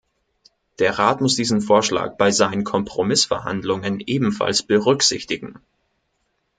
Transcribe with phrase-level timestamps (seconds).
[0.79, 5.59] Der Rat muss diesen Vorschlag bei seinen Kompromissverhandlungen ebenfalls berücksichtigen.